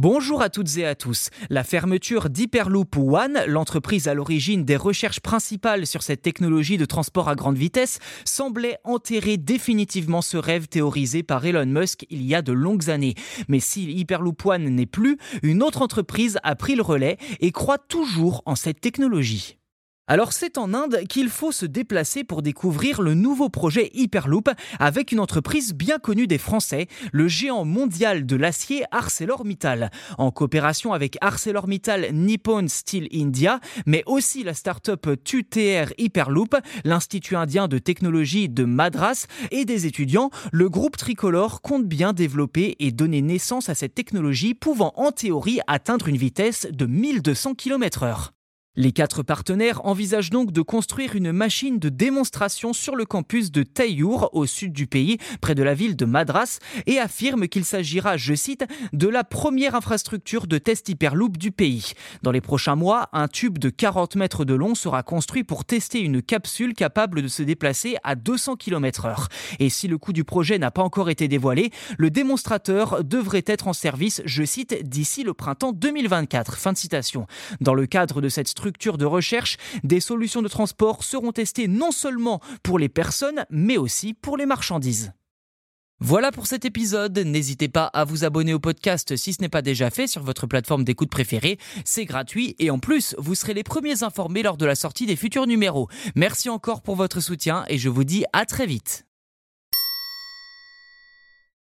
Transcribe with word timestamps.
Bonjour 0.00 0.42
à 0.42 0.48
toutes 0.48 0.76
et 0.76 0.86
à 0.86 0.94
tous. 0.94 1.30
La 1.50 1.64
fermeture 1.64 2.30
d'Hyperloop 2.30 2.96
One, 2.98 3.40
l'entreprise 3.48 4.06
à 4.06 4.14
l'origine 4.14 4.64
des 4.64 4.76
recherches 4.76 5.18
principales 5.18 5.88
sur 5.88 6.04
cette 6.04 6.22
technologie 6.22 6.76
de 6.76 6.84
transport 6.84 7.28
à 7.28 7.34
grande 7.34 7.58
vitesse, 7.58 7.98
semblait 8.24 8.78
enterrer 8.84 9.38
définitivement 9.38 10.22
ce 10.22 10.36
rêve 10.36 10.68
théorisé 10.68 11.24
par 11.24 11.44
Elon 11.44 11.66
Musk 11.66 12.06
il 12.10 12.22
y 12.22 12.36
a 12.36 12.42
de 12.42 12.52
longues 12.52 12.90
années. 12.90 13.16
Mais 13.48 13.58
si 13.58 13.90
Hyperloop 13.90 14.46
One 14.46 14.68
n'est 14.68 14.86
plus, 14.86 15.18
une 15.42 15.64
autre 15.64 15.82
entreprise 15.82 16.38
a 16.44 16.54
pris 16.54 16.76
le 16.76 16.82
relais 16.82 17.18
et 17.40 17.50
croit 17.50 17.78
toujours 17.78 18.44
en 18.46 18.54
cette 18.54 18.80
technologie. 18.80 19.57
Alors 20.10 20.32
c'est 20.32 20.56
en 20.56 20.72
Inde 20.72 21.02
qu'il 21.06 21.28
faut 21.28 21.52
se 21.52 21.66
déplacer 21.66 22.24
pour 22.24 22.40
découvrir 22.40 23.02
le 23.02 23.12
nouveau 23.12 23.50
projet 23.50 23.90
Hyperloop 23.92 24.48
avec 24.78 25.12
une 25.12 25.20
entreprise 25.20 25.74
bien 25.74 25.98
connue 25.98 26.26
des 26.26 26.38
Français, 26.38 26.86
le 27.12 27.28
géant 27.28 27.66
mondial 27.66 28.24
de 28.24 28.34
l'acier 28.34 28.84
ArcelorMittal. 28.90 29.90
En 30.16 30.30
coopération 30.30 30.94
avec 30.94 31.18
ArcelorMittal 31.20 32.14
Nippon 32.14 32.64
Steel 32.68 33.06
India, 33.12 33.60
mais 33.84 34.02
aussi 34.06 34.44
la 34.44 34.54
start-up 34.54 35.06
TUTR 35.22 35.92
Hyperloop, 35.98 36.56
l'Institut 36.84 37.36
indien 37.36 37.68
de 37.68 37.76
technologie 37.76 38.48
de 38.48 38.64
Madras 38.64 39.26
et 39.50 39.66
des 39.66 39.84
étudiants, 39.84 40.30
le 40.52 40.70
groupe 40.70 40.96
tricolore 40.96 41.60
compte 41.60 41.86
bien 41.86 42.14
développer 42.14 42.76
et 42.78 42.92
donner 42.92 43.20
naissance 43.20 43.68
à 43.68 43.74
cette 43.74 43.94
technologie 43.94 44.54
pouvant 44.54 44.94
en 44.96 45.12
théorie 45.12 45.60
atteindre 45.66 46.08
une 46.08 46.16
vitesse 46.16 46.66
de 46.72 46.86
1200 46.86 47.56
km/h. 47.56 48.30
Les 48.80 48.92
quatre 48.92 49.24
partenaires 49.24 49.84
envisagent 49.86 50.30
donc 50.30 50.52
de 50.52 50.62
construire 50.62 51.16
une 51.16 51.32
machine 51.32 51.80
de 51.80 51.88
démonstration 51.88 52.72
sur 52.72 52.94
le 52.94 53.06
campus 53.06 53.50
de 53.50 53.64
Tayour, 53.64 54.30
au 54.32 54.46
sud 54.46 54.72
du 54.72 54.86
pays, 54.86 55.18
près 55.40 55.56
de 55.56 55.64
la 55.64 55.74
ville 55.74 55.96
de 55.96 56.04
Madras, 56.04 56.60
et 56.86 57.00
affirment 57.00 57.48
qu'il 57.48 57.64
s'agira, 57.64 58.16
je 58.16 58.34
cite, 58.34 58.64
de 58.92 59.08
la 59.08 59.24
première 59.24 59.74
infrastructure 59.74 60.46
de 60.46 60.58
test 60.58 60.88
Hyperloop 60.88 61.38
du 61.38 61.50
pays. 61.50 61.94
Dans 62.22 62.30
les 62.30 62.40
prochains 62.40 62.76
mois, 62.76 63.08
un 63.12 63.26
tube 63.26 63.58
de 63.58 63.68
40 63.68 64.14
mètres 64.14 64.44
de 64.44 64.54
long 64.54 64.76
sera 64.76 65.02
construit 65.02 65.42
pour 65.42 65.64
tester 65.64 66.00
une 66.00 66.22
capsule 66.22 66.74
capable 66.74 67.20
de 67.20 67.26
se 67.26 67.42
déplacer 67.42 67.96
à 68.04 68.14
200 68.14 68.54
km/h. 68.54 69.26
Et 69.58 69.70
si 69.70 69.88
le 69.88 69.98
coût 69.98 70.12
du 70.12 70.22
projet 70.22 70.56
n'a 70.56 70.70
pas 70.70 70.84
encore 70.84 71.10
été 71.10 71.26
dévoilé, 71.26 71.72
le 71.98 72.10
démonstrateur 72.10 73.02
devrait 73.02 73.42
être 73.44 73.66
en 73.66 73.72
service, 73.72 74.22
je 74.24 74.44
cite, 74.44 74.88
d'ici 74.88 75.24
le 75.24 75.34
printemps 75.34 75.72
2024. 75.72 76.56
Fin 76.56 76.72
de 76.72 76.78
citation. 76.78 77.26
Dans 77.60 77.74
le 77.74 77.86
cadre 77.86 78.20
de 78.20 78.28
cette 78.28 78.46
structure, 78.46 78.67
de 78.98 79.04
recherche, 79.04 79.56
des 79.84 80.00
solutions 80.00 80.42
de 80.42 80.48
transport 80.48 81.04
seront 81.04 81.32
testées 81.32 81.68
non 81.68 81.90
seulement 81.90 82.40
pour 82.62 82.78
les 82.78 82.88
personnes, 82.88 83.44
mais 83.50 83.76
aussi 83.76 84.14
pour 84.14 84.36
les 84.36 84.46
marchandises. 84.46 85.12
Voilà 86.00 86.30
pour 86.30 86.46
cet 86.46 86.64
épisode. 86.64 87.18
N'hésitez 87.18 87.68
pas 87.68 87.86
à 87.86 88.04
vous 88.04 88.24
abonner 88.24 88.54
au 88.54 88.60
podcast 88.60 89.16
si 89.16 89.32
ce 89.32 89.42
n'est 89.42 89.48
pas 89.48 89.62
déjà 89.62 89.90
fait 89.90 90.06
sur 90.06 90.22
votre 90.22 90.46
plateforme 90.46 90.84
d'écoute 90.84 91.10
préférée. 91.10 91.58
C'est 91.84 92.04
gratuit 92.04 92.54
et 92.60 92.70
en 92.70 92.78
plus, 92.78 93.16
vous 93.18 93.34
serez 93.34 93.54
les 93.54 93.64
premiers 93.64 94.04
informés 94.04 94.44
lors 94.44 94.56
de 94.56 94.66
la 94.66 94.76
sortie 94.76 95.06
des 95.06 95.16
futurs 95.16 95.48
numéros. 95.48 95.88
Merci 96.14 96.50
encore 96.50 96.82
pour 96.82 96.94
votre 96.94 97.20
soutien 97.20 97.64
et 97.68 97.78
je 97.78 97.88
vous 97.88 98.04
dis 98.04 98.24
à 98.32 98.46
très 98.46 98.66
vite. 98.66 99.07